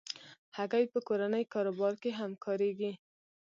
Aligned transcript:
هګۍ 0.57 0.85
په 0.93 0.99
کورني 1.07 1.43
کاروبار 1.53 1.93
کې 2.01 2.11
هم 2.19 2.31
کارېږي. 2.43 2.91